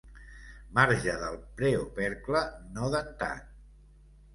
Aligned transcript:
Marge 0.77 1.13
del 1.25 1.37
preopercle 1.61 2.45
no 2.75 2.93
dentat. 3.01 3.51